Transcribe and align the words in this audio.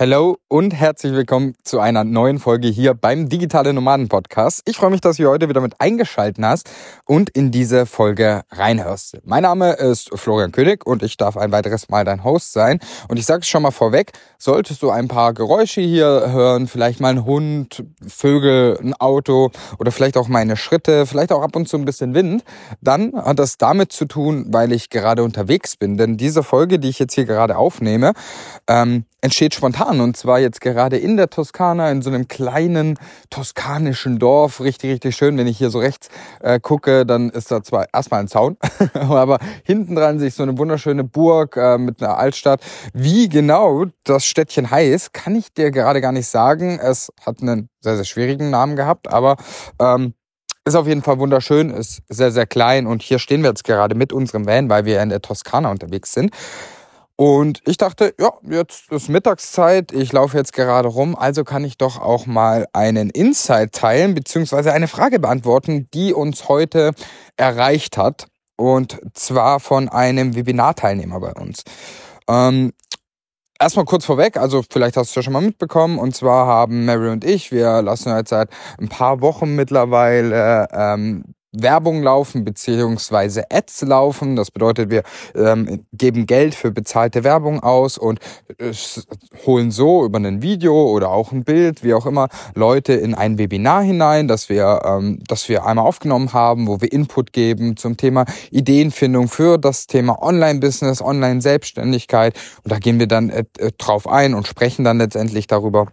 Hello 0.00 0.38
und 0.48 0.72
herzlich 0.72 1.12
willkommen 1.12 1.52
zu 1.62 1.78
einer 1.78 2.04
neuen 2.04 2.38
Folge 2.38 2.68
hier 2.68 2.94
beim 2.94 3.28
Digitale 3.28 3.74
Nomaden 3.74 4.08
Podcast. 4.08 4.62
Ich 4.64 4.78
freue 4.78 4.88
mich, 4.88 5.02
dass 5.02 5.18
du 5.18 5.28
heute 5.28 5.50
wieder 5.50 5.60
mit 5.60 5.78
eingeschalten 5.78 6.46
hast 6.46 6.70
und 7.04 7.28
in 7.28 7.50
diese 7.50 7.84
Folge 7.84 8.40
reinhörst. 8.50 9.18
Mein 9.24 9.42
Name 9.42 9.72
ist 9.72 10.08
Florian 10.18 10.52
König 10.52 10.86
und 10.86 11.02
ich 11.02 11.18
darf 11.18 11.36
ein 11.36 11.52
weiteres 11.52 11.90
Mal 11.90 12.06
dein 12.06 12.24
Host 12.24 12.54
sein. 12.54 12.80
Und 13.08 13.18
ich 13.18 13.26
sage 13.26 13.40
es 13.40 13.48
schon 13.48 13.62
mal 13.62 13.72
vorweg, 13.72 14.12
solltest 14.38 14.82
du 14.82 14.88
ein 14.88 15.06
paar 15.06 15.34
Geräusche 15.34 15.82
hier 15.82 16.32
hören, 16.32 16.66
vielleicht 16.66 17.00
mal 17.00 17.10
ein 17.10 17.26
Hund, 17.26 17.84
Vögel, 18.08 18.78
ein 18.80 18.94
Auto 18.94 19.50
oder 19.78 19.92
vielleicht 19.92 20.16
auch 20.16 20.28
meine 20.28 20.56
Schritte, 20.56 21.04
vielleicht 21.04 21.30
auch 21.30 21.42
ab 21.42 21.54
und 21.56 21.68
zu 21.68 21.76
ein 21.76 21.84
bisschen 21.84 22.14
Wind, 22.14 22.42
dann 22.80 23.12
hat 23.14 23.38
das 23.38 23.58
damit 23.58 23.92
zu 23.92 24.06
tun, 24.06 24.46
weil 24.48 24.72
ich 24.72 24.88
gerade 24.88 25.22
unterwegs 25.22 25.76
bin. 25.76 25.98
Denn 25.98 26.16
diese 26.16 26.42
Folge, 26.42 26.78
die 26.78 26.88
ich 26.88 26.98
jetzt 26.98 27.12
hier 27.12 27.26
gerade 27.26 27.58
aufnehme, 27.58 28.14
ähm, 28.66 29.04
entsteht 29.20 29.54
spontan 29.54 30.00
und 30.00 30.16
zwar 30.16 30.38
jetzt 30.38 30.60
gerade 30.60 30.96
in 30.96 31.16
der 31.16 31.30
Toskana, 31.30 31.90
in 31.90 32.02
so 32.02 32.10
einem 32.10 32.28
kleinen 32.28 32.98
toskanischen 33.28 34.18
Dorf. 34.18 34.60
Richtig, 34.60 34.92
richtig 34.92 35.16
schön. 35.16 35.36
Wenn 35.36 35.46
ich 35.46 35.58
hier 35.58 35.70
so 35.70 35.78
rechts 35.78 36.08
äh, 36.40 36.60
gucke, 36.60 37.04
dann 37.06 37.30
ist 37.30 37.50
da 37.50 37.62
zwar 37.62 37.86
erstmal 37.92 38.20
ein 38.20 38.28
Zaun, 38.28 38.56
aber 38.94 39.38
hinten 39.64 39.94
dran 39.94 40.18
sich 40.18 40.34
so 40.34 40.42
eine 40.42 40.56
wunderschöne 40.58 41.04
Burg 41.04 41.56
äh, 41.56 41.78
mit 41.78 42.02
einer 42.02 42.18
Altstadt. 42.18 42.60
Wie 42.92 43.28
genau 43.28 43.86
das 44.04 44.24
Städtchen 44.24 44.70
heißt, 44.70 45.12
kann 45.12 45.34
ich 45.34 45.52
dir 45.52 45.70
gerade 45.70 46.00
gar 46.00 46.12
nicht 46.12 46.28
sagen. 46.28 46.78
Es 46.78 47.12
hat 47.24 47.42
einen 47.42 47.68
sehr, 47.80 47.96
sehr 47.96 48.04
schwierigen 48.04 48.50
Namen 48.50 48.76
gehabt, 48.76 49.12
aber 49.12 49.36
ähm, 49.78 50.14
ist 50.64 50.74
auf 50.74 50.86
jeden 50.86 51.02
Fall 51.02 51.18
wunderschön, 51.18 51.70
ist 51.70 52.02
sehr, 52.08 52.30
sehr 52.30 52.46
klein 52.46 52.86
und 52.86 53.02
hier 53.02 53.18
stehen 53.18 53.42
wir 53.42 53.48
jetzt 53.48 53.64
gerade 53.64 53.94
mit 53.94 54.12
unserem 54.12 54.46
Van, 54.46 54.68
weil 54.68 54.84
wir 54.84 55.02
in 55.02 55.08
der 55.08 55.22
Toskana 55.22 55.70
unterwegs 55.70 56.12
sind. 56.12 56.30
Und 57.20 57.60
ich 57.66 57.76
dachte, 57.76 58.14
ja, 58.18 58.32
jetzt 58.48 58.90
ist 58.90 59.10
Mittagszeit, 59.10 59.92
ich 59.92 60.10
laufe 60.10 60.38
jetzt 60.38 60.54
gerade 60.54 60.88
rum, 60.88 61.14
also 61.14 61.44
kann 61.44 61.66
ich 61.66 61.76
doch 61.76 62.00
auch 62.00 62.24
mal 62.24 62.66
einen 62.72 63.10
Insight 63.10 63.72
teilen, 63.72 64.14
beziehungsweise 64.14 64.72
eine 64.72 64.88
Frage 64.88 65.20
beantworten, 65.20 65.86
die 65.92 66.14
uns 66.14 66.48
heute 66.48 66.92
erreicht 67.36 67.98
hat. 67.98 68.28
Und 68.56 68.98
zwar 69.12 69.60
von 69.60 69.90
einem 69.90 70.34
Webinarteilnehmer 70.34 71.20
bei 71.20 71.34
uns. 71.34 71.62
Ähm, 72.26 72.72
Erstmal 73.60 73.84
kurz 73.84 74.06
vorweg, 74.06 74.38
also 74.38 74.64
vielleicht 74.70 74.96
hast 74.96 75.08
du 75.08 75.10
es 75.10 75.16
ja 75.16 75.22
schon 75.22 75.34
mal 75.34 75.42
mitbekommen, 75.42 75.98
und 75.98 76.16
zwar 76.16 76.46
haben 76.46 76.86
Mary 76.86 77.10
und 77.10 77.26
ich, 77.26 77.52
wir 77.52 77.82
lassen 77.82 78.16
jetzt 78.16 78.30
seit 78.30 78.48
ein 78.78 78.88
paar 78.88 79.20
Wochen 79.20 79.54
mittlerweile 79.54 80.68
ähm, 80.72 81.34
Werbung 81.52 82.02
laufen 82.02 82.44
beziehungsweise 82.44 83.50
Ads 83.50 83.82
laufen. 83.82 84.36
Das 84.36 84.50
bedeutet, 84.50 84.90
wir 84.90 85.02
ähm, 85.34 85.84
geben 85.92 86.26
Geld 86.26 86.54
für 86.54 86.70
bezahlte 86.70 87.24
Werbung 87.24 87.60
aus 87.60 87.98
und 87.98 88.20
äh, 88.58 88.72
holen 89.46 89.70
so 89.70 90.04
über 90.04 90.18
ein 90.18 90.42
Video 90.42 90.90
oder 90.90 91.10
auch 91.10 91.32
ein 91.32 91.44
Bild, 91.44 91.82
wie 91.82 91.94
auch 91.94 92.06
immer, 92.06 92.28
Leute 92.54 92.92
in 92.92 93.14
ein 93.14 93.38
Webinar 93.38 93.82
hinein, 93.82 94.28
das 94.28 94.48
wir, 94.48 94.82
ähm, 94.84 95.18
das 95.26 95.48
wir 95.48 95.66
einmal 95.66 95.86
aufgenommen 95.86 96.32
haben, 96.32 96.66
wo 96.68 96.80
wir 96.80 96.92
Input 96.92 97.32
geben 97.32 97.76
zum 97.76 97.96
Thema 97.96 98.26
Ideenfindung 98.50 99.28
für 99.28 99.58
das 99.58 99.86
Thema 99.86 100.22
Online-Business, 100.22 101.02
Online-Selbstständigkeit. 101.02 102.38
Und 102.62 102.72
da 102.72 102.78
gehen 102.78 102.98
wir 102.98 103.06
dann 103.06 103.30
äh, 103.30 103.44
äh 103.58 103.72
drauf 103.76 104.08
ein 104.08 104.34
und 104.34 104.46
sprechen 104.46 104.84
dann 104.84 104.98
letztendlich 104.98 105.46
darüber 105.46 105.88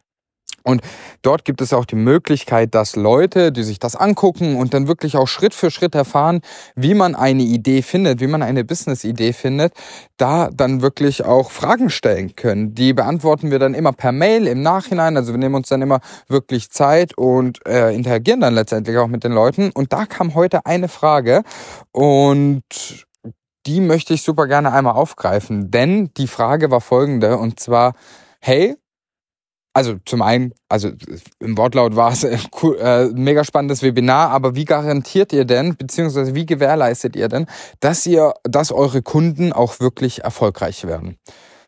und 0.68 0.82
dort 1.22 1.46
gibt 1.46 1.62
es 1.62 1.72
auch 1.72 1.86
die 1.86 1.96
Möglichkeit, 1.96 2.76
dass 2.76 2.98
Leute, 2.98 3.54
die 3.54 3.64
sich 3.64 3.80
das 3.80 3.96
angucken 3.96 4.58
und 4.58 4.74
dann 4.74 4.88
wirklich 4.88 5.16
auch 5.16 5.28
Schritt 5.28 5.54
für 5.54 5.72
Schritt 5.72 5.96
erfahren, 5.96 6.42
wie 6.76 6.94
man 6.94 7.16
eine 7.16 7.44
Idee 7.44 7.82
findet, 7.82 8.20
wie 8.20 8.28
man 8.28 8.44
eine 8.44 8.66
Business-Idee 8.66 9.32
findet, 9.32 9.74
da 10.18 10.50
dann 10.54 10.82
wirklich 10.82 11.24
auch 11.24 11.52
Fragen 11.52 11.90
stellen 11.90 12.36
können. 12.36 12.76
Die 12.76 12.94
beantworten 12.94 13.50
wir 13.50 13.60
dann 13.60 13.74
immer 13.74 13.94
per 13.94 14.12
Mail 14.12 14.46
im 14.46 14.62
Nachhinein. 14.62 15.16
Also 15.16 15.32
wir 15.32 15.40
nehmen 15.40 15.56
uns 15.56 15.70
dann 15.70 15.82
immer 15.82 16.02
wirklich 16.28 16.70
Zeit 16.70 17.18
und 17.18 17.66
äh, 17.66 17.96
interagieren 17.96 18.42
dann 18.42 18.54
letztendlich 18.54 18.98
auch 18.98 19.08
mit 19.08 19.24
den 19.24 19.32
Leuten. 19.32 19.72
Und 19.72 19.94
da 19.94 20.06
kam 20.06 20.36
heute 20.36 20.66
eine 20.66 20.90
Frage 20.90 21.44
und 21.94 23.06
die 23.66 23.80
möchte 23.80 24.14
ich 24.14 24.22
super 24.22 24.48
gerne 24.48 24.74
einmal 24.74 24.96
aufgreifen, 24.96 25.72
denn 25.72 26.12
die 26.18 26.28
Frage 26.28 26.72
war 26.72 26.82
folgende 26.82 27.38
und 27.38 27.60
zwar, 27.60 27.94
hey, 28.40 28.76
also 29.78 29.98
zum 30.06 30.24
einen, 30.24 30.54
also 30.70 30.90
im 31.40 31.56
Wortlaut 31.56 31.96
war 31.96 32.12
es 32.12 32.26
ein 32.26 32.40
äh, 32.80 33.06
mega 33.14 33.44
spannendes 33.44 33.84
Webinar, 33.84 34.32
aber 34.32 34.56
wie 34.56 34.66
garantiert 34.66 35.32
ihr 35.34 35.46
denn, 35.46 35.76
beziehungsweise 35.78 36.34
wie 36.34 36.48
gewährleistet 36.48 37.16
ihr 37.16 37.28
denn, 37.28 37.46
dass 37.80 38.04
ihr, 38.08 38.34
dass 38.42 38.72
eure 38.72 39.04
Kunden 39.04 39.54
auch 39.54 39.80
wirklich 39.80 40.24
erfolgreich 40.24 40.88
werden? 40.88 41.20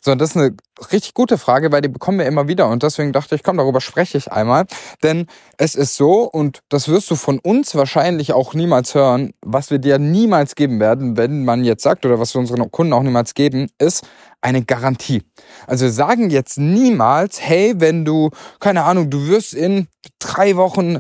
So, 0.01 0.15
das 0.15 0.29
ist 0.29 0.37
eine 0.37 0.55
richtig 0.93 1.13
gute 1.13 1.37
Frage, 1.37 1.73
weil 1.73 1.81
die 1.81 1.89
bekommen 1.89 2.19
wir 2.19 2.25
immer 2.25 2.47
wieder 2.47 2.69
und 2.69 2.83
deswegen 2.83 3.11
dachte 3.11 3.35
ich, 3.35 3.43
komm, 3.43 3.57
darüber 3.57 3.81
spreche 3.81 4.17
ich 4.17 4.31
einmal. 4.31 4.65
Denn 5.03 5.27
es 5.57 5.75
ist 5.75 5.97
so, 5.97 6.23
und 6.23 6.61
das 6.69 6.87
wirst 6.87 7.11
du 7.11 7.17
von 7.17 7.37
uns 7.39 7.75
wahrscheinlich 7.75 8.31
auch 8.31 8.53
niemals 8.53 8.95
hören, 8.95 9.33
was 9.41 9.71
wir 9.71 9.79
dir 9.79 9.99
niemals 9.99 10.55
geben 10.55 10.79
werden, 10.79 11.17
wenn 11.17 11.43
man 11.43 11.65
jetzt 11.65 11.83
sagt, 11.83 12.05
oder 12.05 12.17
was 12.17 12.33
wir 12.33 12.39
unseren 12.39 12.71
Kunden 12.71 12.93
auch 12.93 13.03
niemals 13.03 13.33
geben, 13.33 13.67
ist 13.77 14.07
eine 14.39 14.63
Garantie. 14.63 15.23
Also 15.67 15.83
wir 15.85 15.91
sagen 15.91 16.29
jetzt 16.29 16.57
niemals, 16.57 17.41
hey, 17.41 17.73
wenn 17.77 18.05
du, 18.05 18.29
keine 18.61 18.85
Ahnung, 18.85 19.09
du 19.09 19.27
wirst 19.27 19.53
in 19.53 19.87
drei 20.19 20.55
Wochen 20.55 20.99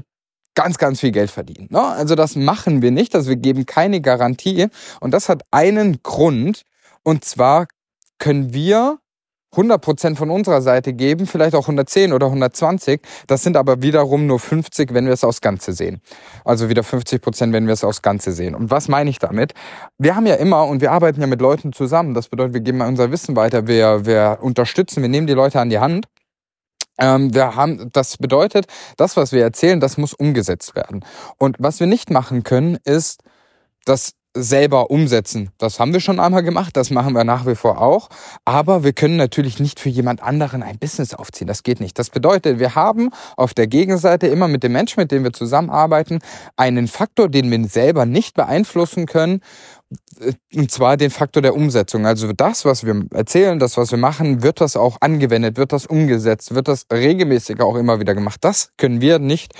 ganz, 0.55 0.77
ganz 0.77 0.99
viel 0.99 1.11
Geld 1.11 1.31
verdienen. 1.31 1.69
Ne? 1.71 1.81
Also 1.81 2.15
das 2.15 2.35
machen 2.35 2.81
wir 2.81 2.91
nicht, 2.91 3.15
also 3.15 3.29
wir 3.29 3.37
geben 3.37 3.65
keine 3.65 4.01
Garantie. 4.01 4.67
Und 4.99 5.11
das 5.11 5.29
hat 5.29 5.43
einen 5.51 6.03
Grund, 6.03 6.63
und 7.03 7.23
zwar 7.23 7.67
können 8.19 8.53
wir 8.53 8.99
100% 9.55 10.15
von 10.15 10.29
unserer 10.29 10.61
Seite 10.61 10.93
geben, 10.93 11.25
vielleicht 11.25 11.55
auch 11.55 11.63
110 11.63 12.13
oder 12.13 12.27
120. 12.27 13.01
Das 13.25 13.41
sind 13.41 13.57
aber 13.57 13.81
wiederum 13.81 14.27
nur 14.27 14.39
50, 14.39 14.93
wenn 14.93 15.05
wir 15.05 15.13
es 15.13 15.23
aufs 15.23 15.41
Ganze 15.41 15.73
sehen. 15.73 16.01
Also 16.45 16.69
wieder 16.69 16.83
50%, 16.83 17.51
wenn 17.51 17.65
wir 17.65 17.73
es 17.73 17.83
aufs 17.83 18.01
Ganze 18.01 18.31
sehen. 18.31 18.53
Und 18.53 18.69
was 18.69 18.87
meine 18.87 19.09
ich 19.09 19.17
damit? 19.17 19.53
Wir 19.97 20.15
haben 20.15 20.27
ja 20.27 20.35
immer 20.35 20.65
und 20.65 20.81
wir 20.81 20.91
arbeiten 20.91 21.19
ja 21.21 21.27
mit 21.27 21.41
Leuten 21.41 21.73
zusammen. 21.73 22.13
Das 22.13 22.27
bedeutet, 22.27 22.53
wir 22.53 22.61
geben 22.61 22.81
unser 22.81 23.11
Wissen 23.11 23.35
weiter, 23.35 23.65
wir, 23.65 24.05
wir 24.05 24.37
unterstützen, 24.41 25.01
wir 25.01 25.09
nehmen 25.09 25.25
die 25.25 25.33
Leute 25.33 25.59
an 25.59 25.69
die 25.69 25.79
Hand. 25.79 26.05
Ähm, 26.99 27.33
wir 27.33 27.55
haben, 27.55 27.89
das 27.91 28.17
bedeutet, 28.17 28.67
das, 28.97 29.17
was 29.17 29.31
wir 29.31 29.41
erzählen, 29.41 29.79
das 29.79 29.97
muss 29.97 30.13
umgesetzt 30.13 30.75
werden. 30.75 31.03
Und 31.37 31.55
was 31.59 31.79
wir 31.79 31.87
nicht 31.87 32.11
machen 32.11 32.43
können, 32.43 32.77
ist, 32.83 33.23
dass 33.85 34.11
selber 34.35 34.91
umsetzen. 34.91 35.49
Das 35.57 35.79
haben 35.79 35.91
wir 35.93 35.99
schon 35.99 36.19
einmal 36.19 36.43
gemacht, 36.43 36.77
das 36.77 36.91
machen 36.91 37.13
wir 37.13 37.23
nach 37.23 37.47
wie 37.47 37.55
vor 37.55 37.81
auch. 37.81 38.09
Aber 38.45 38.83
wir 38.83 38.93
können 38.93 39.15
natürlich 39.15 39.59
nicht 39.59 39.79
für 39.79 39.89
jemand 39.89 40.21
anderen 40.21 40.61
ein 40.61 40.77
Business 40.77 41.13
aufziehen. 41.13 41.47
Das 41.47 41.63
geht 41.63 41.79
nicht. 41.79 41.97
Das 41.97 42.09
bedeutet, 42.09 42.59
wir 42.59 42.75
haben 42.75 43.09
auf 43.37 43.53
der 43.53 43.67
Gegenseite 43.67 44.27
immer 44.27 44.47
mit 44.47 44.63
dem 44.63 44.73
Menschen, 44.73 44.99
mit 44.99 45.11
dem 45.11 45.23
wir 45.23 45.33
zusammenarbeiten, 45.33 46.19
einen 46.57 46.87
Faktor, 46.87 47.27
den 47.29 47.49
wir 47.49 47.67
selber 47.67 48.05
nicht 48.05 48.35
beeinflussen 48.35 49.07
können. 49.07 49.41
Und 50.53 50.69
zwar 50.69 50.97
den 50.97 51.09
Faktor 51.09 51.41
der 51.41 51.55
Umsetzung. 51.55 52.05
Also 52.05 52.31
das, 52.31 52.63
was 52.65 52.85
wir 52.85 53.05
erzählen, 53.11 53.57
das, 53.57 53.77
was 53.77 53.89
wir 53.89 53.97
machen, 53.97 54.43
wird 54.43 54.61
das 54.61 54.77
auch 54.77 54.97
angewendet, 55.01 55.57
wird 55.57 55.73
das 55.73 55.87
umgesetzt, 55.87 56.53
wird 56.53 56.67
das 56.67 56.85
regelmäßig 56.93 57.59
auch 57.61 57.75
immer 57.75 57.99
wieder 57.99 58.13
gemacht. 58.13 58.37
Das 58.41 58.71
können 58.77 59.01
wir 59.01 59.17
nicht 59.17 59.53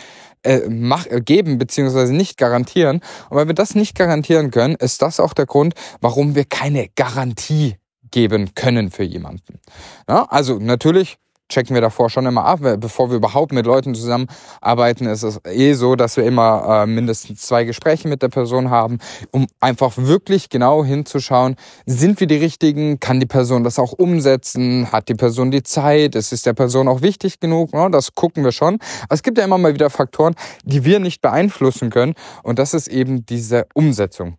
äh, 0.43 0.69
mach, 0.69 1.05
äh, 1.07 1.21
geben 1.21 1.57
beziehungsweise 1.57 2.13
nicht 2.13 2.37
garantieren. 2.37 3.01
Und 3.29 3.37
weil 3.37 3.47
wir 3.47 3.55
das 3.55 3.75
nicht 3.75 3.95
garantieren 3.95 4.51
können, 4.51 4.75
ist 4.75 5.01
das 5.01 5.19
auch 5.19 5.33
der 5.33 5.45
Grund, 5.45 5.73
warum 6.01 6.35
wir 6.35 6.45
keine 6.45 6.89
Garantie 6.95 7.75
geben 8.11 8.53
können 8.55 8.91
für 8.91 9.03
jemanden. 9.03 9.59
Ja, 10.07 10.25
also 10.29 10.57
natürlich 10.59 11.17
checken 11.49 11.73
wir 11.73 11.81
davor 11.81 12.09
schon 12.09 12.25
immer 12.25 12.45
ab. 12.45 12.59
Bevor 12.77 13.09
wir 13.09 13.17
überhaupt 13.17 13.51
mit 13.51 13.65
Leuten 13.65 13.95
zusammenarbeiten, 13.95 15.07
ist 15.07 15.23
es 15.23 15.39
eh 15.45 15.73
so, 15.73 15.95
dass 15.95 16.15
wir 16.17 16.23
immer 16.23 16.83
äh, 16.83 16.85
mindestens 16.85 17.41
zwei 17.41 17.63
Gespräche 17.63 18.07
mit 18.07 18.21
der 18.21 18.29
Person 18.29 18.69
haben, 18.69 18.99
um 19.31 19.47
einfach 19.59 19.93
wirklich 19.97 20.49
genau 20.49 20.85
hinzuschauen, 20.85 21.55
sind 21.85 22.19
wir 22.19 22.27
die 22.27 22.37
Richtigen, 22.37 22.99
kann 22.99 23.19
die 23.19 23.25
Person 23.25 23.63
das 23.63 23.79
auch 23.79 23.93
umsetzen, 23.93 24.91
hat 24.91 25.09
die 25.09 25.15
Person 25.15 25.51
die 25.51 25.63
Zeit, 25.63 26.15
ist 26.15 26.31
es 26.31 26.43
der 26.43 26.53
Person 26.53 26.87
auch 26.87 27.01
wichtig 27.01 27.39
genug, 27.39 27.73
ja, 27.73 27.89
das 27.89 28.15
gucken 28.15 28.43
wir 28.43 28.51
schon. 28.51 28.79
Es 29.09 29.23
gibt 29.23 29.37
ja 29.37 29.43
immer 29.43 29.57
mal 29.57 29.73
wieder 29.73 29.89
Faktoren, 29.89 30.35
die 30.63 30.85
wir 30.85 30.99
nicht 30.99 31.21
beeinflussen 31.21 31.89
können 31.89 32.13
und 32.43 32.59
das 32.59 32.73
ist 32.73 32.87
eben 32.87 33.25
diese 33.25 33.67
Umsetzung. 33.73 34.37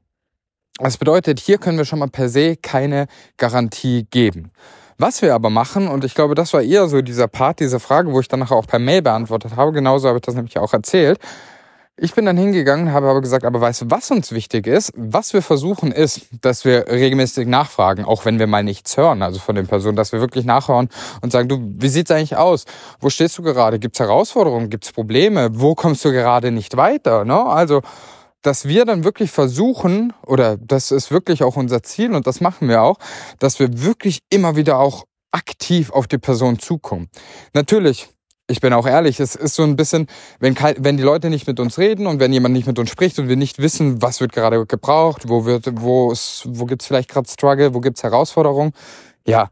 Das 0.79 0.97
bedeutet, 0.97 1.41
hier 1.41 1.59
können 1.59 1.77
wir 1.77 1.85
schon 1.85 1.99
mal 1.99 2.09
per 2.09 2.31
se 2.31 2.57
keine 2.57 3.07
Garantie 3.37 4.07
geben. 4.11 4.51
Was 5.01 5.23
wir 5.23 5.35
aber 5.35 5.49
machen, 5.49 5.89
und 5.89 6.05
ich 6.05 6.15
glaube, 6.15 6.35
das 6.35 6.53
war 6.53 6.61
eher 6.61 6.87
so 6.87 7.01
dieser 7.01 7.27
Part, 7.27 7.61
diese 7.61 7.81
Frage, 7.81 8.13
wo 8.13 8.21
ich 8.21 8.29
dann 8.29 8.41
nachher 8.41 8.57
auch 8.57 8.67
per 8.67 8.79
Mail 8.79 9.01
beantwortet 9.01 9.57
habe, 9.57 9.73
genauso 9.73 10.09
habe 10.09 10.19
ich 10.19 10.23
das 10.23 10.35
nämlich 10.35 10.59
auch 10.59 10.75
erzählt. 10.75 11.19
Ich 11.97 12.15
bin 12.15 12.27
dann 12.27 12.37
hingegangen, 12.37 12.93
habe 12.93 13.09
aber 13.09 13.23
gesagt, 13.23 13.47
aber 13.47 13.63
weißt 13.63 13.81
du, 13.81 13.87
was 13.89 14.11
uns 14.11 14.31
wichtig 14.31 14.67
ist? 14.67 14.93
Was 14.97 15.33
wir 15.33 15.41
versuchen 15.41 15.91
ist, 15.91 16.27
dass 16.43 16.67
wir 16.67 16.87
regelmäßig 16.87 17.49
nachfragen, 17.49 18.05
auch 18.05 18.27
wenn 18.27 18.39
wir 18.39 18.47
mal 18.47 18.63
nichts 18.63 18.99
hören, 18.99 19.23
also 19.23 19.39
von 19.39 19.55
den 19.55 19.67
Personen, 19.67 19.97
dass 19.97 20.13
wir 20.13 20.21
wirklich 20.21 20.45
nachhören 20.45 20.91
und 21.23 21.33
sagen, 21.33 21.49
du, 21.49 21.59
wie 21.63 21.89
sieht's 21.89 22.11
eigentlich 22.11 22.37
aus? 22.37 22.67
Wo 23.01 23.09
stehst 23.09 23.39
du 23.39 23.43
gerade? 23.43 23.79
Gibt's 23.79 24.01
Herausforderungen? 24.01 24.69
Gibt's 24.69 24.93
Probleme? 24.93 25.49
Wo 25.55 25.75
kommst 25.75 26.05
du 26.05 26.13
gerade 26.13 26.51
nicht 26.51 26.77
weiter? 26.77 27.25
Ne? 27.25 27.43
Also, 27.43 27.81
dass 28.43 28.67
wir 28.67 28.85
dann 28.85 29.05
wirklich 29.05 29.31
versuchen, 29.31 30.13
oder 30.27 30.57
das 30.57 30.91
ist 30.91 31.11
wirklich 31.11 31.43
auch 31.43 31.57
unser 31.57 31.83
Ziel 31.83 32.15
und 32.15 32.27
das 32.27 32.41
machen 32.41 32.69
wir 32.69 32.83
auch, 32.83 32.99
dass 33.39 33.59
wir 33.59 33.83
wirklich 33.83 34.21
immer 34.31 34.57
wieder 34.57 34.79
auch 34.79 35.05
aktiv 35.31 35.91
auf 35.91 36.07
die 36.07 36.19
Person 36.19 36.59
zukommen. 36.59 37.09
Natürlich, 37.53 38.09
ich 38.49 38.61
bin 38.61 38.73
auch 38.73 38.87
ehrlich, 38.87 39.21
es 39.21 39.37
ist 39.37 39.55
so 39.55 39.63
ein 39.63 39.77
bisschen, 39.77 40.09
wenn, 40.41 40.57
wenn 40.79 40.97
die 40.97 41.03
Leute 41.03 41.31
nicht 41.31 41.47
mit 41.47 41.61
uns 41.61 41.79
reden 41.79 42.07
und 42.07 42.19
wenn 42.19 42.33
jemand 42.33 42.55
nicht 42.55 42.67
mit 42.67 42.79
uns 42.79 42.91
spricht 42.91 43.19
und 43.19 43.29
wir 43.29 43.37
nicht 43.37 43.59
wissen, 43.59 44.03
was 44.03 44.21
wird 44.21 44.33
gerade 44.33 44.67
gebraucht, 44.67 45.29
wo 45.29 45.45
wird, 45.45 45.69
wo 45.81 46.11
ist, 46.11 46.45
wo 46.49 46.65
gibt's 46.65 46.87
vielleicht 46.87 47.11
gerade 47.11 47.29
Struggle, 47.29 47.75
wo 47.75 47.81
gibt's 47.81 48.03
Herausforderungen, 48.03 48.73
ja, 49.27 49.51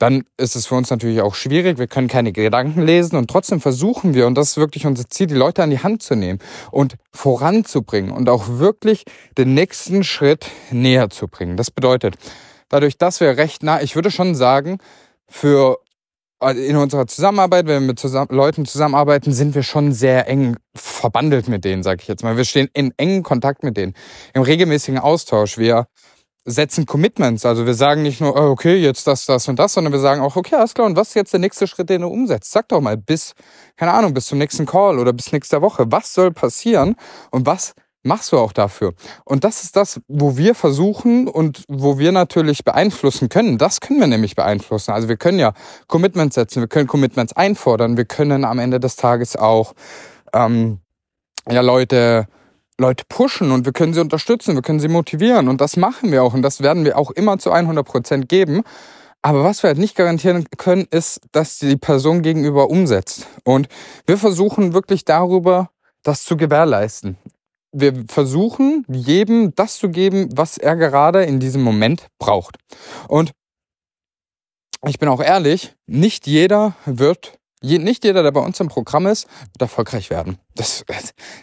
dann 0.00 0.24
ist 0.38 0.56
es 0.56 0.66
für 0.66 0.76
uns 0.76 0.88
natürlich 0.88 1.20
auch 1.20 1.34
schwierig. 1.34 1.78
Wir 1.78 1.86
können 1.86 2.08
keine 2.08 2.32
Gedanken 2.32 2.80
lesen 2.80 3.16
und 3.16 3.28
trotzdem 3.28 3.60
versuchen 3.60 4.14
wir, 4.14 4.26
und 4.26 4.34
das 4.34 4.52
ist 4.52 4.56
wirklich 4.56 4.86
unser 4.86 5.08
Ziel, 5.10 5.26
die 5.26 5.34
Leute 5.34 5.62
an 5.62 5.68
die 5.68 5.82
Hand 5.82 6.02
zu 6.02 6.14
nehmen 6.14 6.38
und 6.70 6.96
voranzubringen 7.12 8.10
und 8.10 8.30
auch 8.30 8.48
wirklich 8.48 9.04
den 9.36 9.52
nächsten 9.52 10.02
Schritt 10.02 10.46
näher 10.70 11.10
zu 11.10 11.28
bringen. 11.28 11.58
Das 11.58 11.70
bedeutet, 11.70 12.16
dadurch, 12.70 12.96
dass 12.96 13.20
wir 13.20 13.36
recht 13.36 13.62
nah, 13.62 13.82
ich 13.82 13.94
würde 13.94 14.10
schon 14.10 14.34
sagen, 14.34 14.78
für 15.28 15.78
äh, 16.42 16.52
in 16.52 16.76
unserer 16.76 17.06
Zusammenarbeit, 17.06 17.66
wenn 17.66 17.82
wir 17.82 17.88
mit 17.88 17.98
zusammen, 17.98 18.28
Leuten 18.30 18.64
zusammenarbeiten, 18.64 19.34
sind 19.34 19.54
wir 19.54 19.62
schon 19.62 19.92
sehr 19.92 20.26
eng 20.28 20.56
verbandelt 20.74 21.46
mit 21.46 21.66
denen, 21.66 21.82
sage 21.82 22.00
ich 22.00 22.08
jetzt 22.08 22.24
mal. 22.24 22.38
Wir 22.38 22.46
stehen 22.46 22.70
in 22.72 22.94
engen 22.96 23.22
Kontakt 23.22 23.62
mit 23.62 23.76
denen, 23.76 23.92
im 24.32 24.40
regelmäßigen 24.40 24.98
Austausch. 24.98 25.58
Wir 25.58 25.88
setzen 26.44 26.86
Commitments. 26.86 27.44
Also 27.44 27.66
wir 27.66 27.74
sagen 27.74 28.02
nicht 28.02 28.20
nur, 28.20 28.34
oh, 28.34 28.50
okay, 28.50 28.76
jetzt 28.76 29.06
das, 29.06 29.26
das 29.26 29.48
und 29.48 29.58
das, 29.58 29.74
sondern 29.74 29.92
wir 29.92 30.00
sagen 30.00 30.20
auch, 30.20 30.36
okay, 30.36 30.56
alles 30.56 30.74
klar, 30.74 30.86
und 30.86 30.96
was 30.96 31.08
ist 31.08 31.14
jetzt 31.14 31.32
der 31.32 31.40
nächste 31.40 31.66
Schritt, 31.66 31.90
den 31.90 32.02
du 32.02 32.08
umsetzt? 32.08 32.50
Sag 32.50 32.68
doch 32.68 32.80
mal, 32.80 32.96
bis, 32.96 33.34
keine 33.76 33.92
Ahnung, 33.92 34.14
bis 34.14 34.26
zum 34.26 34.38
nächsten 34.38 34.66
Call 34.66 34.98
oder 34.98 35.12
bis 35.12 35.32
nächster 35.32 35.62
Woche. 35.62 35.86
Was 35.88 36.14
soll 36.14 36.32
passieren 36.32 36.96
und 37.30 37.46
was 37.46 37.74
machst 38.02 38.32
du 38.32 38.38
auch 38.38 38.52
dafür? 38.52 38.94
Und 39.24 39.44
das 39.44 39.62
ist 39.62 39.76
das, 39.76 40.00
wo 40.08 40.36
wir 40.36 40.54
versuchen 40.54 41.28
und 41.28 41.64
wo 41.68 41.98
wir 41.98 42.12
natürlich 42.12 42.64
beeinflussen 42.64 43.28
können. 43.28 43.58
Das 43.58 43.80
können 43.80 44.00
wir 44.00 44.06
nämlich 44.06 44.34
beeinflussen. 44.34 44.92
Also 44.92 45.08
wir 45.08 45.16
können 45.16 45.38
ja 45.38 45.52
Commitments 45.86 46.34
setzen, 46.34 46.60
wir 46.60 46.68
können 46.68 46.86
Commitments 46.86 47.34
einfordern, 47.34 47.96
wir 47.96 48.06
können 48.06 48.44
am 48.44 48.58
Ende 48.58 48.80
des 48.80 48.96
Tages 48.96 49.36
auch 49.36 49.74
ähm, 50.32 50.78
ja 51.50 51.60
Leute 51.60 52.26
Leute 52.80 53.04
pushen 53.08 53.52
und 53.52 53.66
wir 53.66 53.72
können 53.72 53.92
sie 53.92 54.00
unterstützen, 54.00 54.54
wir 54.54 54.62
können 54.62 54.80
sie 54.80 54.88
motivieren 54.88 55.48
und 55.48 55.60
das 55.60 55.76
machen 55.76 56.10
wir 56.10 56.24
auch 56.24 56.34
und 56.34 56.42
das 56.42 56.62
werden 56.62 56.84
wir 56.84 56.98
auch 56.98 57.10
immer 57.10 57.38
zu 57.38 57.52
100 57.52 57.86
Prozent 57.86 58.28
geben. 58.28 58.62
Aber 59.22 59.44
was 59.44 59.62
wir 59.62 59.68
halt 59.68 59.78
nicht 59.78 59.96
garantieren 59.96 60.46
können, 60.56 60.86
ist, 60.90 61.20
dass 61.32 61.58
die 61.58 61.76
Person 61.76 62.22
gegenüber 62.22 62.70
umsetzt. 62.70 63.26
Und 63.44 63.68
wir 64.06 64.16
versuchen 64.16 64.72
wirklich 64.72 65.04
darüber, 65.04 65.68
das 66.02 66.24
zu 66.24 66.38
gewährleisten. 66.38 67.18
Wir 67.70 68.04
versuchen, 68.08 68.86
jedem 68.88 69.54
das 69.54 69.76
zu 69.76 69.90
geben, 69.90 70.30
was 70.32 70.56
er 70.56 70.74
gerade 70.74 71.24
in 71.24 71.38
diesem 71.38 71.62
Moment 71.62 72.06
braucht. 72.18 72.56
Und 73.08 73.32
ich 74.86 74.98
bin 74.98 75.10
auch 75.10 75.20
ehrlich, 75.20 75.74
nicht 75.86 76.26
jeder 76.26 76.74
wird 76.86 77.39
nicht 77.62 78.04
jeder, 78.04 78.22
der 78.22 78.32
bei 78.32 78.40
uns 78.40 78.58
im 78.60 78.68
Programm 78.68 79.06
ist, 79.06 79.26
wird 79.52 79.60
erfolgreich 79.60 80.10
werden. 80.10 80.38
Das, 80.54 80.84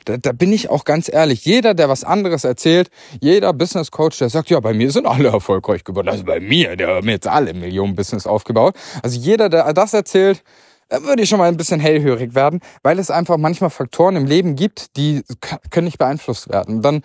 da, 0.06 0.18
da 0.18 0.32
bin 0.32 0.52
ich 0.52 0.70
auch 0.70 0.84
ganz 0.84 1.10
ehrlich. 1.12 1.46
Jeder, 1.46 1.74
der 1.74 1.90
was 1.90 2.04
anderes 2.04 2.44
erzählt, 2.44 2.90
jeder 3.22 3.54
Business 3.54 3.92
Coach, 3.92 4.18
der 4.18 4.30
sagt, 4.30 4.50
ja, 4.50 4.60
bei 4.60 4.74
mir 4.74 4.92
sind 4.92 5.06
alle 5.06 5.30
erfolgreich 5.30 5.84
geworden. 5.84 6.10
Also 6.10 6.24
bei 6.24 6.40
mir, 6.40 6.76
der 6.76 6.96
haben 6.96 7.10
jetzt 7.10 7.28
alle 7.28 7.54
Millionen 7.54 7.96
Business 7.96 8.26
aufgebaut. 8.26 8.76
Also 9.04 9.20
jeder, 9.20 9.50
der 9.50 9.72
das 9.74 9.94
erzählt, 9.94 10.44
da 10.90 11.04
würde 11.04 11.24
ich 11.24 11.30
schon 11.30 11.40
mal 11.40 11.48
ein 11.48 11.58
bisschen 11.58 11.80
hellhörig 11.80 12.36
werden, 12.36 12.60
weil 12.84 13.00
es 13.00 13.12
einfach 13.12 13.38
manchmal 13.38 13.70
Faktoren 13.70 14.16
im 14.16 14.26
Leben 14.26 14.56
gibt, 14.56 14.96
die 14.98 15.24
können 15.70 15.86
nicht 15.86 15.98
beeinflusst 15.98 16.50
werden. 16.50 16.82
Dann 16.82 17.02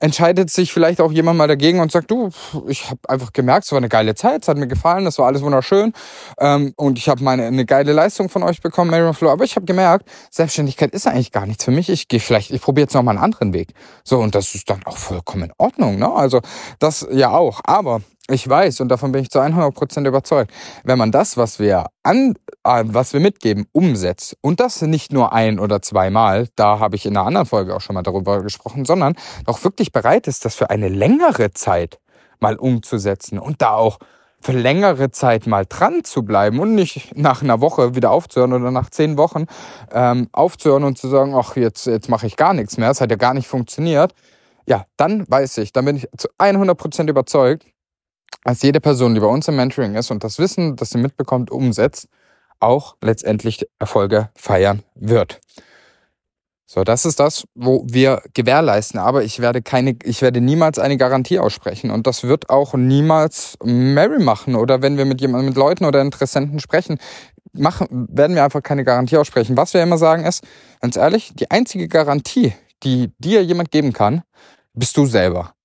entscheidet 0.00 0.50
sich 0.50 0.72
vielleicht 0.72 1.00
auch 1.00 1.12
jemand 1.12 1.38
mal 1.38 1.48
dagegen 1.48 1.80
und 1.80 1.92
sagt, 1.92 2.10
du, 2.10 2.30
ich 2.66 2.90
habe 2.90 3.00
einfach 3.08 3.32
gemerkt, 3.32 3.66
es 3.66 3.72
war 3.72 3.78
eine 3.78 3.88
geile 3.88 4.14
Zeit, 4.14 4.42
es 4.42 4.48
hat 4.48 4.56
mir 4.56 4.66
gefallen, 4.66 5.04
das 5.04 5.18
war 5.18 5.26
alles 5.26 5.42
wunderschön 5.42 5.92
ähm, 6.38 6.72
und 6.76 6.98
ich 6.98 7.08
habe 7.08 7.22
meine 7.22 7.46
eine 7.46 7.64
geile 7.64 7.92
Leistung 7.92 8.28
von 8.28 8.42
euch 8.42 8.60
bekommen, 8.60 8.90
Mary 8.90 9.12
Flo, 9.14 9.30
aber 9.30 9.44
ich 9.44 9.56
habe 9.56 9.66
gemerkt, 9.66 10.08
Selbstständigkeit 10.30 10.92
ist 10.92 11.06
eigentlich 11.06 11.32
gar 11.32 11.46
nichts 11.46 11.64
für 11.64 11.70
mich. 11.70 11.88
Ich 11.88 12.08
gehe 12.08 12.20
vielleicht, 12.20 12.50
ich 12.50 12.60
probiere 12.60 12.84
jetzt 12.84 12.94
noch 12.94 13.02
mal 13.02 13.12
einen 13.12 13.20
anderen 13.20 13.52
Weg. 13.52 13.72
So 14.04 14.18
und 14.18 14.34
das 14.34 14.54
ist 14.54 14.70
dann 14.70 14.80
auch 14.84 14.96
vollkommen 14.96 15.44
in 15.44 15.52
Ordnung, 15.58 15.98
ne? 15.98 16.10
Also 16.12 16.40
das 16.78 17.06
ja 17.10 17.30
auch, 17.30 17.60
aber 17.64 18.00
ich 18.28 18.48
weiß 18.48 18.80
und 18.80 18.88
davon 18.88 19.12
bin 19.12 19.22
ich 19.22 19.30
zu 19.30 19.40
100% 19.40 20.06
überzeugt, 20.06 20.52
wenn 20.82 20.98
man 20.98 21.12
das, 21.12 21.36
was 21.36 21.58
wir 21.60 21.86
an, 22.02 22.34
äh, 22.64 22.82
was 22.86 23.12
wir 23.12 23.20
mitgeben, 23.20 23.66
umsetzt 23.72 24.36
und 24.40 24.58
das 24.58 24.82
nicht 24.82 25.12
nur 25.12 25.32
ein 25.32 25.60
oder 25.60 25.80
zweimal, 25.80 26.48
da 26.56 26.80
habe 26.80 26.96
ich 26.96 27.06
in 27.06 27.16
einer 27.16 27.26
anderen 27.26 27.46
Folge 27.46 27.74
auch 27.74 27.80
schon 27.80 27.94
mal 27.94 28.02
darüber 28.02 28.42
gesprochen, 28.42 28.84
sondern 28.84 29.14
auch 29.46 29.62
wirklich 29.62 29.92
bereit 29.92 30.26
ist, 30.26 30.44
das 30.44 30.56
für 30.56 30.70
eine 30.70 30.88
längere 30.88 31.52
Zeit 31.52 32.00
mal 32.40 32.56
umzusetzen 32.56 33.38
und 33.38 33.62
da 33.62 33.74
auch 33.74 33.98
für 34.40 34.52
längere 34.52 35.10
Zeit 35.10 35.46
mal 35.46 35.64
dran 35.66 36.04
zu 36.04 36.24
bleiben 36.24 36.58
und 36.60 36.74
nicht 36.74 37.16
nach 37.16 37.42
einer 37.42 37.60
Woche 37.60 37.94
wieder 37.94 38.10
aufzuhören 38.10 38.52
oder 38.52 38.70
nach 38.70 38.90
zehn 38.90 39.16
Wochen 39.16 39.46
ähm, 39.92 40.28
aufzuhören 40.32 40.84
und 40.84 40.98
zu 40.98 41.08
sagen, 41.08 41.34
ach, 41.34 41.56
jetzt, 41.56 41.86
jetzt 41.86 42.08
mache 42.08 42.26
ich 42.26 42.36
gar 42.36 42.54
nichts 42.54 42.76
mehr, 42.76 42.90
es 42.90 43.00
hat 43.00 43.10
ja 43.10 43.16
gar 43.16 43.34
nicht 43.34 43.48
funktioniert. 43.48 44.14
Ja, 44.68 44.84
dann 44.96 45.24
weiß 45.28 45.58
ich, 45.58 45.72
dann 45.72 45.84
bin 45.84 45.96
ich 45.96 46.08
zu 46.16 46.28
100% 46.38 47.08
überzeugt, 47.08 47.66
als 48.44 48.62
jede 48.62 48.80
Person, 48.80 49.14
die 49.14 49.20
bei 49.20 49.26
uns 49.26 49.48
im 49.48 49.56
Mentoring 49.56 49.94
ist 49.94 50.10
und 50.10 50.22
das 50.22 50.38
Wissen, 50.38 50.76
das 50.76 50.90
sie 50.90 50.98
mitbekommt, 50.98 51.50
umsetzt, 51.50 52.08
auch 52.60 52.96
letztendlich 53.02 53.66
Erfolge 53.78 54.30
feiern 54.34 54.82
wird. 54.94 55.40
So, 56.68 56.82
das 56.82 57.04
ist 57.04 57.20
das, 57.20 57.44
wo 57.54 57.84
wir 57.88 58.22
gewährleisten. 58.34 58.98
Aber 58.98 59.22
ich 59.22 59.38
werde 59.38 59.62
keine, 59.62 59.96
ich 60.02 60.20
werde 60.20 60.40
niemals 60.40 60.80
eine 60.80 60.96
Garantie 60.96 61.38
aussprechen. 61.38 61.90
Und 61.90 62.08
das 62.08 62.24
wird 62.24 62.50
auch 62.50 62.74
niemals 62.74 63.56
Mary 63.62 64.22
machen. 64.22 64.56
Oder 64.56 64.82
wenn 64.82 64.98
wir 64.98 65.04
mit 65.04 65.20
jemandem, 65.20 65.50
mit 65.50 65.56
Leuten 65.56 65.84
oder 65.84 66.00
Interessenten 66.02 66.58
sprechen, 66.58 66.98
machen, 67.52 68.08
werden 68.10 68.34
wir 68.34 68.42
einfach 68.42 68.62
keine 68.62 68.82
Garantie 68.82 69.16
aussprechen. 69.16 69.56
Was 69.56 69.74
wir 69.74 69.82
immer 69.82 69.96
sagen 69.96 70.24
ist, 70.24 70.44
ganz 70.80 70.96
ehrlich, 70.96 71.32
die 71.34 71.50
einzige 71.50 71.86
Garantie, 71.86 72.52
die 72.82 73.12
dir 73.18 73.44
jemand 73.44 73.70
geben 73.70 73.92
kann, 73.92 74.22
bist 74.74 74.96
du 74.96 75.06
selber. 75.06 75.55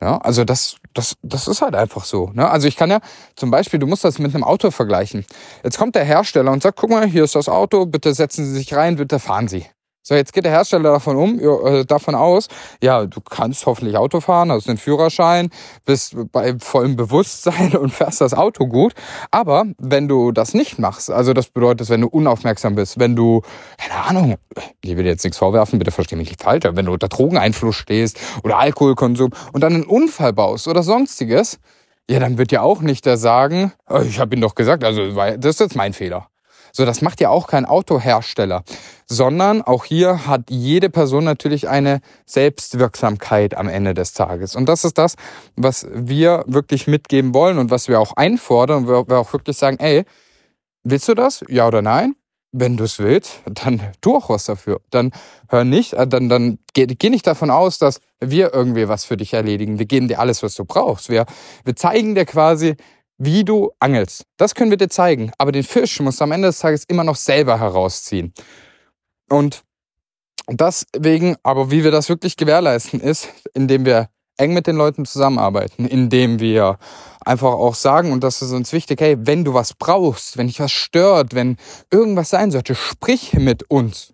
Ja, 0.00 0.18
also 0.18 0.44
das, 0.44 0.76
das, 0.92 1.16
das 1.22 1.48
ist 1.48 1.62
halt 1.62 1.74
einfach 1.74 2.04
so. 2.04 2.30
Ne? 2.34 2.48
Also 2.48 2.68
ich 2.68 2.76
kann 2.76 2.90
ja 2.90 3.00
zum 3.34 3.50
Beispiel, 3.50 3.80
du 3.80 3.86
musst 3.86 4.04
das 4.04 4.18
mit 4.18 4.34
einem 4.34 4.44
Auto 4.44 4.70
vergleichen. 4.70 5.24
Jetzt 5.64 5.78
kommt 5.78 5.94
der 5.94 6.04
Hersteller 6.04 6.52
und 6.52 6.62
sagt, 6.62 6.78
guck 6.78 6.90
mal, 6.90 7.06
hier 7.06 7.24
ist 7.24 7.34
das 7.34 7.48
Auto, 7.48 7.86
bitte 7.86 8.12
setzen 8.12 8.44
Sie 8.44 8.52
sich 8.52 8.74
rein, 8.74 8.96
bitte 8.96 9.18
fahren 9.18 9.48
Sie. 9.48 9.66
So, 10.08 10.14
jetzt 10.14 10.32
geht 10.32 10.44
der 10.44 10.52
Hersteller 10.52 10.92
davon 10.92 11.16
um, 11.16 11.40
äh, 11.40 11.84
davon 11.84 12.14
aus, 12.14 12.46
ja, 12.80 13.06
du 13.06 13.20
kannst 13.20 13.66
hoffentlich 13.66 13.96
Auto 13.96 14.20
fahren, 14.20 14.52
hast 14.52 14.68
den 14.68 14.78
Führerschein, 14.78 15.50
bist 15.84 16.14
bei 16.30 16.54
vollem 16.60 16.94
Bewusstsein 16.94 17.76
und 17.76 17.90
fährst 17.90 18.20
das 18.20 18.32
Auto 18.32 18.68
gut. 18.68 18.94
Aber 19.32 19.64
wenn 19.78 20.06
du 20.06 20.30
das 20.30 20.54
nicht 20.54 20.78
machst, 20.78 21.10
also 21.10 21.32
das 21.32 21.48
bedeutet, 21.48 21.90
wenn 21.90 22.02
du 22.02 22.06
unaufmerksam 22.06 22.76
bist, 22.76 23.00
wenn 23.00 23.16
du, 23.16 23.42
keine 23.78 24.00
Ahnung, 24.04 24.36
ich 24.80 24.96
will 24.96 25.02
dir 25.02 25.10
jetzt 25.10 25.24
nichts 25.24 25.38
vorwerfen, 25.38 25.80
bitte 25.80 25.90
versteh 25.90 26.14
mich 26.14 26.28
nicht 26.28 26.40
falsch, 26.40 26.62
wenn 26.70 26.86
du 26.86 26.92
unter 26.92 27.08
Drogeneinfluss 27.08 27.74
stehst 27.74 28.20
oder 28.44 28.58
Alkoholkonsum 28.58 29.32
und 29.52 29.60
dann 29.60 29.74
einen 29.74 29.86
Unfall 29.86 30.32
baust 30.32 30.68
oder 30.68 30.84
sonstiges, 30.84 31.58
ja, 32.08 32.20
dann 32.20 32.38
wird 32.38 32.52
ja 32.52 32.62
auch 32.62 32.80
nicht 32.80 33.06
der 33.06 33.16
sagen, 33.16 33.72
oh, 33.88 34.02
ich 34.06 34.20
habe 34.20 34.36
ihn 34.36 34.40
doch 34.40 34.54
gesagt, 34.54 34.84
also 34.84 35.10
das 35.10 35.56
ist 35.56 35.58
jetzt 35.58 35.74
mein 35.74 35.94
Fehler. 35.94 36.28
So, 36.76 36.84
das 36.84 37.00
macht 37.00 37.22
ja 37.22 37.30
auch 37.30 37.46
kein 37.46 37.64
Autohersteller, 37.64 38.62
sondern 39.06 39.62
auch 39.62 39.86
hier 39.86 40.26
hat 40.26 40.50
jede 40.50 40.90
Person 40.90 41.24
natürlich 41.24 41.70
eine 41.70 42.00
Selbstwirksamkeit 42.26 43.56
am 43.56 43.68
Ende 43.68 43.94
des 43.94 44.12
Tages. 44.12 44.54
Und 44.54 44.68
das 44.68 44.84
ist 44.84 44.98
das, 44.98 45.16
was 45.56 45.86
wir 45.90 46.44
wirklich 46.46 46.86
mitgeben 46.86 47.32
wollen 47.32 47.56
und 47.56 47.70
was 47.70 47.88
wir 47.88 47.98
auch 47.98 48.12
einfordern 48.16 48.84
und 48.84 49.08
wir 49.08 49.18
auch 49.18 49.32
wirklich 49.32 49.56
sagen, 49.56 49.78
ey, 49.78 50.04
willst 50.84 51.08
du 51.08 51.14
das? 51.14 51.42
Ja 51.48 51.66
oder 51.66 51.80
nein? 51.80 52.14
wenn 52.58 52.76
du 52.76 52.84
es 52.84 52.98
willst, 52.98 53.40
dann 53.44 53.82
tu 54.00 54.16
auch 54.16 54.30
was 54.30 54.44
dafür. 54.44 54.80
Dann 54.90 55.12
hör 55.48 55.64
nicht, 55.64 55.92
äh, 55.92 56.06
dann, 56.06 56.28
dann 56.28 56.58
geh, 56.72 56.86
geh 56.86 57.10
nicht 57.10 57.26
davon 57.26 57.50
aus, 57.50 57.78
dass 57.78 58.00
wir 58.20 58.54
irgendwie 58.54 58.88
was 58.88 59.04
für 59.04 59.16
dich 59.16 59.34
erledigen. 59.34 59.78
Wir 59.78 59.86
geben 59.86 60.08
dir 60.08 60.20
alles, 60.20 60.42
was 60.42 60.54
du 60.54 60.64
brauchst. 60.64 61.10
Wir, 61.10 61.26
wir 61.64 61.76
zeigen 61.76 62.14
dir 62.14 62.24
quasi, 62.24 62.76
wie 63.18 63.44
du 63.44 63.70
angelst. 63.80 64.24
Das 64.36 64.54
können 64.54 64.70
wir 64.70 64.76
dir 64.76 64.88
zeigen. 64.88 65.32
Aber 65.38 65.52
den 65.52 65.64
Fisch 65.64 66.00
musst 66.00 66.20
du 66.20 66.24
am 66.24 66.32
Ende 66.32 66.48
des 66.48 66.58
Tages 66.58 66.84
immer 66.84 67.04
noch 67.04 67.16
selber 67.16 67.58
herausziehen. 67.58 68.32
Und 69.28 69.62
deswegen, 70.48 71.36
aber 71.42 71.70
wie 71.70 71.84
wir 71.84 71.90
das 71.90 72.08
wirklich 72.08 72.36
gewährleisten, 72.36 73.00
ist, 73.00 73.28
indem 73.54 73.84
wir 73.84 74.08
eng 74.38 74.52
mit 74.52 74.66
den 74.66 74.76
Leuten 74.76 75.04
zusammenarbeiten, 75.04 75.86
indem 75.86 76.40
wir 76.40 76.78
einfach 77.24 77.52
auch 77.52 77.74
sagen, 77.74 78.12
und 78.12 78.22
das 78.22 78.42
ist 78.42 78.52
uns 78.52 78.72
wichtig, 78.72 79.00
hey, 79.00 79.16
wenn 79.18 79.44
du 79.44 79.54
was 79.54 79.74
brauchst, 79.74 80.36
wenn 80.36 80.46
dich 80.46 80.60
was 80.60 80.72
stört, 80.72 81.34
wenn 81.34 81.56
irgendwas 81.90 82.30
sein 82.30 82.50
sollte, 82.50 82.74
sprich 82.74 83.32
mit 83.32 83.70
uns. 83.70 84.12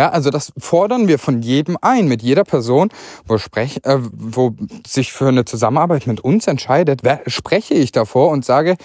Ja, 0.00 0.08
also 0.10 0.30
das 0.30 0.50
fordern 0.56 1.08
wir 1.08 1.18
von 1.18 1.42
jedem 1.42 1.76
ein, 1.82 2.08
mit 2.08 2.22
jeder 2.22 2.44
Person, 2.44 2.88
wo, 3.26 3.36
sprech, 3.36 3.80
äh, 3.84 3.98
wo 4.00 4.54
sich 4.86 5.12
für 5.12 5.28
eine 5.28 5.44
Zusammenarbeit 5.44 6.06
mit 6.06 6.22
uns 6.22 6.46
entscheidet, 6.46 7.02
spreche 7.26 7.74
ich 7.74 7.92
davor 7.92 8.30
und 8.30 8.42
sage, 8.42 8.76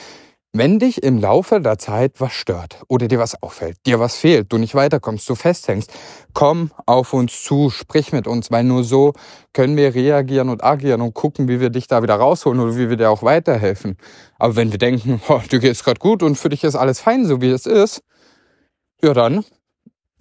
Wenn 0.53 0.79
dich 0.79 1.03
im 1.03 1.19
Laufe 1.19 1.61
der 1.61 1.77
Zeit 1.79 2.13
was 2.19 2.33
stört 2.33 2.81
oder 2.87 3.09
dir 3.09 3.19
was 3.19 3.41
auffällt, 3.43 3.77
dir 3.85 3.99
was 3.99 4.15
fehlt, 4.15 4.53
du 4.53 4.57
nicht 4.57 4.75
weiterkommst, 4.75 5.29
du 5.29 5.35
festhängst, 5.35 5.91
komm 6.33 6.71
auf 6.85 7.13
uns 7.13 7.43
zu, 7.43 7.69
sprich 7.69 8.13
mit 8.13 8.25
uns, 8.25 8.51
weil 8.51 8.63
nur 8.63 8.85
so 8.85 9.13
können 9.53 9.77
wir 9.77 9.95
reagieren 9.95 10.49
und 10.49 10.63
agieren 10.63 11.01
und 11.01 11.13
gucken, 11.13 11.49
wie 11.49 11.59
wir 11.59 11.69
dich 11.71 11.87
da 11.87 12.03
wieder 12.03 12.15
rausholen 12.15 12.61
oder 12.61 12.77
wie 12.77 12.89
wir 12.89 12.97
dir 12.97 13.09
auch 13.09 13.23
weiterhelfen. 13.23 13.97
Aber 14.39 14.55
wenn 14.55 14.71
wir 14.71 14.79
denken, 14.79 15.21
oh, 15.29 15.41
dir 15.51 15.59
geht's 15.59 15.83
gerade 15.83 15.99
gut 15.99 16.23
und 16.23 16.37
für 16.37 16.49
dich 16.49 16.63
ist 16.63 16.75
alles 16.75 17.01
fein, 17.01 17.25
so 17.25 17.41
wie 17.41 17.51
es 17.51 17.65
ist, 17.65 18.01
ja 19.03 19.13
dann, 19.13 19.45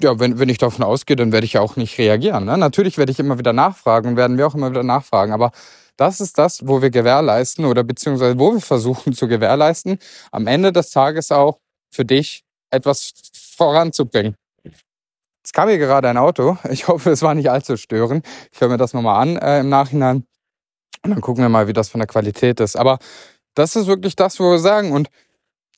ja, 0.00 0.18
wenn, 0.18 0.38
wenn 0.38 0.48
ich 0.48 0.58
davon 0.58 0.84
ausgehe, 0.84 1.16
dann 1.16 1.32
werde 1.32 1.44
ich 1.44 1.54
ja 1.54 1.60
auch 1.60 1.76
nicht 1.76 1.98
reagieren. 1.98 2.44
Ne? 2.44 2.58
Natürlich 2.58 2.98
werde 2.98 3.12
ich 3.12 3.20
immer 3.20 3.38
wieder 3.38 3.52
nachfragen 3.52 4.10
und 4.10 4.16
werden 4.16 4.38
wir 4.38 4.46
auch 4.46 4.54
immer 4.54 4.70
wieder 4.70 4.82
nachfragen, 4.82 5.32
aber 5.32 5.52
das 5.96 6.20
ist 6.20 6.38
das, 6.38 6.66
wo 6.66 6.82
wir 6.82 6.90
gewährleisten 6.90 7.64
oder 7.64 7.84
beziehungsweise 7.84 8.38
wo 8.38 8.52
wir 8.52 8.60
versuchen 8.60 9.12
zu 9.12 9.28
gewährleisten, 9.28 9.98
am 10.32 10.46
Ende 10.46 10.72
des 10.72 10.90
Tages 10.90 11.30
auch 11.30 11.60
für 11.92 12.04
dich 12.04 12.42
etwas 12.70 13.12
voranzubringen. 13.56 14.36
Es 15.44 15.52
kam 15.52 15.68
hier 15.68 15.78
gerade 15.78 16.08
ein 16.08 16.16
Auto. 16.16 16.56
Ich 16.70 16.88
hoffe, 16.88 17.10
es 17.10 17.22
war 17.22 17.34
nicht 17.34 17.50
allzu 17.50 17.76
störend. 17.76 18.26
Ich 18.50 18.60
höre 18.60 18.68
mir 18.68 18.78
das 18.78 18.94
nochmal 18.94 19.22
an 19.22 19.36
äh, 19.36 19.60
im 19.60 19.68
Nachhinein. 19.68 20.24
Und 21.02 21.10
dann 21.10 21.20
gucken 21.20 21.44
wir 21.44 21.50
mal, 21.50 21.68
wie 21.68 21.74
das 21.74 21.90
von 21.90 22.00
der 22.00 22.08
Qualität 22.08 22.60
ist. 22.60 22.76
Aber 22.76 22.98
das 23.54 23.76
ist 23.76 23.86
wirklich 23.86 24.16
das, 24.16 24.40
wo 24.40 24.50
wir 24.50 24.58
sagen. 24.58 24.92
Und 24.92 25.10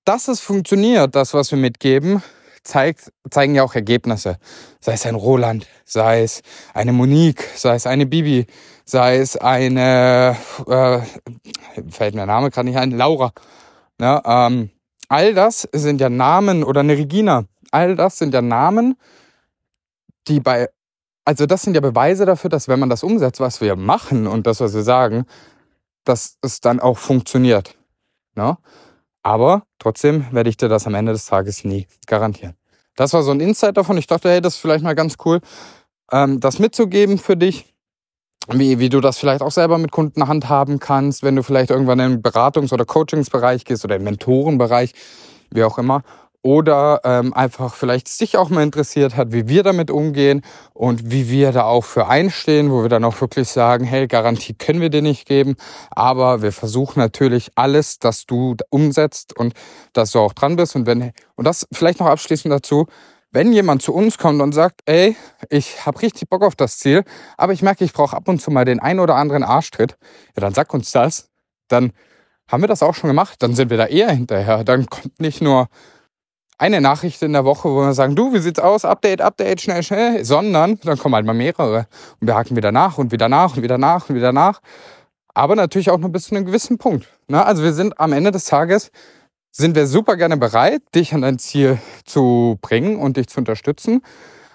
dass 0.04 0.28
es 0.28 0.40
funktioniert, 0.40 1.16
das, 1.16 1.34
was 1.34 1.50
wir 1.50 1.58
mitgeben, 1.58 2.22
zeigt, 2.66 3.12
zeigen 3.30 3.54
ja 3.54 3.62
auch 3.62 3.74
Ergebnisse. 3.74 4.38
Sei 4.80 4.92
es 4.92 5.06
ein 5.06 5.14
Roland, 5.14 5.66
sei 5.84 6.22
es 6.22 6.42
eine 6.74 6.92
Monique, 6.92 7.42
sei 7.54 7.74
es 7.74 7.86
eine 7.86 8.06
Bibi, 8.06 8.46
sei 8.84 9.18
es 9.18 9.36
eine, 9.36 10.36
äh, 10.66 11.00
fällt 11.90 12.14
mir 12.14 12.20
der 12.20 12.26
Name 12.26 12.50
gerade 12.50 12.68
nicht 12.68 12.78
ein, 12.78 12.90
Laura. 12.90 13.32
Ja, 14.00 14.46
ähm, 14.46 14.70
all 15.08 15.34
das 15.34 15.68
sind 15.72 16.00
ja 16.00 16.08
Namen 16.08 16.64
oder 16.64 16.80
eine 16.80 16.96
Regina. 16.96 17.44
All 17.70 17.96
das 17.96 18.18
sind 18.18 18.34
ja 18.34 18.42
Namen, 18.42 18.96
die 20.28 20.40
bei, 20.40 20.68
also 21.24 21.46
das 21.46 21.62
sind 21.62 21.74
ja 21.74 21.80
Beweise 21.80 22.26
dafür, 22.26 22.50
dass 22.50 22.68
wenn 22.68 22.80
man 22.80 22.90
das 22.90 23.02
umsetzt, 23.02 23.40
was 23.40 23.60
wir 23.60 23.76
machen 23.76 24.26
und 24.26 24.46
das, 24.46 24.60
was 24.60 24.74
wir 24.74 24.82
sagen, 24.82 25.26
dass 26.04 26.38
es 26.42 26.60
dann 26.60 26.80
auch 26.80 26.98
funktioniert. 26.98 27.76
Ne? 28.34 28.56
Aber 29.26 29.64
trotzdem 29.80 30.24
werde 30.30 30.48
ich 30.50 30.56
dir 30.56 30.68
das 30.68 30.86
am 30.86 30.94
Ende 30.94 31.10
des 31.10 31.26
Tages 31.26 31.64
nie 31.64 31.88
garantieren. 32.06 32.54
Das 32.94 33.12
war 33.12 33.24
so 33.24 33.32
ein 33.32 33.40
Insight 33.40 33.76
davon. 33.76 33.98
Ich 33.98 34.06
dachte, 34.06 34.30
hey, 34.30 34.40
das 34.40 34.54
ist 34.54 34.60
vielleicht 34.60 34.84
mal 34.84 34.94
ganz 34.94 35.16
cool, 35.24 35.40
ähm, 36.12 36.38
das 36.38 36.60
mitzugeben 36.60 37.18
für 37.18 37.36
dich. 37.36 37.74
Wie, 38.48 38.78
wie 38.78 38.88
du 38.88 39.00
das 39.00 39.18
vielleicht 39.18 39.42
auch 39.42 39.50
selber 39.50 39.78
mit 39.78 39.90
Kunden 39.90 40.28
handhaben 40.28 40.78
kannst, 40.78 41.24
wenn 41.24 41.34
du 41.34 41.42
vielleicht 41.42 41.70
irgendwann 41.70 41.98
in 41.98 42.12
den 42.12 42.22
Beratungs- 42.22 42.72
oder 42.72 42.84
Coachingsbereich 42.84 43.64
gehst 43.64 43.84
oder 43.84 43.96
im 43.96 44.04
Mentorenbereich, 44.04 44.94
wie 45.50 45.64
auch 45.64 45.76
immer 45.76 46.04
oder 46.46 47.00
ähm, 47.02 47.34
einfach 47.34 47.74
vielleicht 47.74 48.06
sich 48.06 48.36
auch 48.36 48.50
mal 48.50 48.62
interessiert 48.62 49.16
hat, 49.16 49.32
wie 49.32 49.48
wir 49.48 49.64
damit 49.64 49.90
umgehen 49.90 50.42
und 50.74 51.10
wie 51.10 51.28
wir 51.28 51.50
da 51.50 51.64
auch 51.64 51.84
für 51.84 52.06
einstehen, 52.06 52.70
wo 52.70 52.82
wir 52.82 52.88
dann 52.88 53.02
auch 53.02 53.20
wirklich 53.20 53.48
sagen, 53.48 53.84
hey, 53.84 54.06
Garantie 54.06 54.54
können 54.54 54.80
wir 54.80 54.88
dir 54.88 55.02
nicht 55.02 55.26
geben, 55.26 55.56
aber 55.90 56.42
wir 56.42 56.52
versuchen 56.52 57.00
natürlich 57.00 57.50
alles, 57.56 57.98
dass 57.98 58.26
du 58.26 58.54
umsetzt 58.70 59.36
und 59.36 59.54
dass 59.92 60.12
du 60.12 60.20
auch 60.20 60.34
dran 60.34 60.54
bist 60.54 60.76
und 60.76 60.86
wenn 60.86 61.10
und 61.34 61.44
das 61.44 61.66
vielleicht 61.72 61.98
noch 61.98 62.06
abschließend 62.06 62.54
dazu, 62.54 62.86
wenn 63.32 63.52
jemand 63.52 63.82
zu 63.82 63.92
uns 63.92 64.16
kommt 64.16 64.40
und 64.40 64.52
sagt, 64.52 64.82
ey, 64.86 65.16
ich 65.50 65.84
habe 65.84 66.00
richtig 66.00 66.30
Bock 66.30 66.44
auf 66.44 66.54
das 66.54 66.78
Ziel, 66.78 67.02
aber 67.36 67.54
ich 67.54 67.62
merke, 67.62 67.84
ich 67.84 67.92
brauche 67.92 68.16
ab 68.16 68.28
und 68.28 68.40
zu 68.40 68.52
mal 68.52 68.64
den 68.64 68.78
ein 68.78 69.00
oder 69.00 69.16
anderen 69.16 69.42
Arschtritt, 69.42 69.98
ja, 70.36 70.42
dann 70.42 70.54
sag 70.54 70.72
uns 70.72 70.92
das, 70.92 71.28
dann 71.66 71.92
haben 72.48 72.62
wir 72.62 72.68
das 72.68 72.84
auch 72.84 72.94
schon 72.94 73.08
gemacht, 73.08 73.42
dann 73.42 73.56
sind 73.56 73.70
wir 73.70 73.76
da 73.76 73.86
eher 73.86 74.10
hinterher. 74.10 74.62
Dann 74.62 74.86
kommt 74.86 75.18
nicht 75.20 75.42
nur 75.42 75.66
eine 76.58 76.80
Nachricht 76.80 77.22
in 77.22 77.32
der 77.32 77.44
Woche, 77.44 77.68
wo 77.68 77.82
wir 77.82 77.92
sagen, 77.92 78.16
du, 78.16 78.32
wie 78.32 78.38
sieht's 78.38 78.58
aus? 78.58 78.84
Update, 78.84 79.20
Update, 79.20 79.60
schnell, 79.60 79.82
schnell. 79.82 80.24
Sondern 80.24 80.78
dann 80.82 80.98
kommen 80.98 81.14
halt 81.14 81.26
mal 81.26 81.34
mehrere. 81.34 81.86
Und 82.20 82.26
wir 82.26 82.34
haken 82.34 82.56
wieder 82.56 82.72
nach 82.72 82.98
und 82.98 83.12
wieder 83.12 83.28
nach 83.28 83.56
und 83.56 83.62
wieder 83.62 83.78
nach 83.78 84.08
und 84.08 84.16
wieder 84.16 84.32
nach. 84.32 84.60
Aber 85.34 85.54
natürlich 85.54 85.90
auch 85.90 85.98
nur 85.98 86.10
bis 86.10 86.28
zu 86.28 86.34
einem 86.34 86.46
gewissen 86.46 86.78
Punkt. 86.78 87.08
Ne? 87.28 87.44
Also 87.44 87.62
wir 87.62 87.74
sind 87.74 88.00
am 88.00 88.12
Ende 88.12 88.30
des 88.30 88.46
Tages, 88.46 88.90
sind 89.50 89.74
wir 89.74 89.86
super 89.86 90.16
gerne 90.16 90.36
bereit, 90.36 90.82
dich 90.94 91.12
an 91.12 91.22
dein 91.22 91.38
Ziel 91.38 91.78
zu 92.04 92.58
bringen 92.62 92.96
und 92.96 93.16
dich 93.16 93.28
zu 93.28 93.38
unterstützen. 93.38 94.02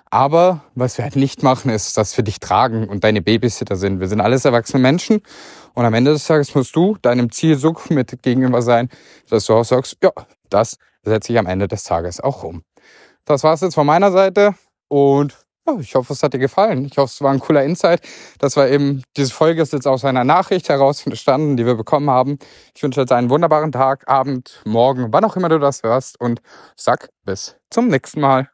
Aber 0.10 0.62
was 0.76 0.98
wir 0.98 1.06
halt 1.06 1.16
nicht 1.16 1.42
machen, 1.42 1.72
ist, 1.72 1.98
dass 1.98 2.18
wir 2.18 2.24
dich 2.24 2.40
tragen 2.40 2.90
und 2.90 3.04
deine 3.04 3.22
Babysitter 3.22 3.76
sind. 3.76 4.00
Wir 4.00 4.08
sind 4.08 4.22
alles 4.22 4.44
erwachsene 4.44 4.82
Menschen. 4.82 5.22
Und 5.74 5.86
am 5.86 5.94
Ende 5.94 6.12
des 6.12 6.26
Tages 6.26 6.54
musst 6.54 6.76
du 6.76 6.98
deinem 7.02 7.32
Ziel 7.32 7.56
so 7.56 7.74
mit 7.90 8.22
gegenüber 8.22 8.62
sein, 8.62 8.90
dass 9.30 9.46
du 9.46 9.54
auch 9.54 9.64
sagst, 9.64 9.98
ja, 10.04 10.12
das 10.50 10.78
setze 11.04 11.34
ich 11.34 11.40
am 11.40 11.48
Ende 11.48 11.68
des 11.68 11.84
Tages 11.84 12.20
auch 12.20 12.44
um. 12.44 12.64
Das 13.26 13.44
war 13.44 13.54
es 13.54 13.62
jetzt 13.62 13.76
von 13.76 13.86
meiner 13.86 14.12
Seite 14.12 14.56
und 14.88 15.38
ja, 15.68 15.78
ich 15.80 15.94
hoffe, 15.94 16.14
es 16.14 16.24
hat 16.24 16.34
dir 16.34 16.40
gefallen. 16.40 16.86
Ich 16.86 16.98
hoffe, 16.98 17.12
es 17.14 17.22
war 17.22 17.32
ein 17.32 17.40
cooler 17.40 17.64
Insight. 17.64 18.02
Das 18.40 18.58
war 18.58 18.68
eben, 18.68 19.04
diese 19.16 19.32
Folge 19.32 19.62
ist 19.62 19.74
jetzt 19.74 19.88
aus 19.88 20.04
einer 20.04 20.24
Nachricht 20.24 20.70
heraus 20.70 21.06
entstanden, 21.06 21.56
die 21.56 21.66
wir 21.66 21.76
bekommen 21.76 22.10
haben. 22.10 22.40
Ich 22.76 22.82
wünsche 22.82 23.02
jetzt 23.02 23.12
einen 23.12 23.30
wunderbaren 23.30 23.72
Tag, 23.72 24.10
Abend, 24.10 24.62
Morgen, 24.66 25.14
wann 25.14 25.24
auch 25.24 25.36
immer 25.36 25.50
du 25.50 25.60
das 25.60 25.84
hörst 25.84 26.20
und 26.20 26.42
sag 26.76 27.10
bis 27.26 27.58
zum 27.70 27.90
nächsten 27.90 28.22
Mal. 28.22 28.50